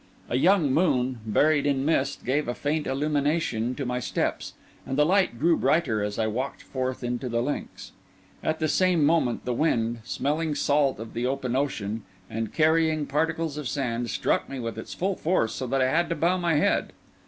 [0.29, 5.05] A young moon, buried in mist, gave a faint illumination to my steps; and the
[5.05, 7.91] light grew brighter as I walked forth into the links.
[8.43, 12.01] At the same moment, the wind, smelling salt of the open ocean
[12.31, 16.09] and carrying particles of sand, struck me with its full force, so that I had
[16.09, 16.93] to bow my head.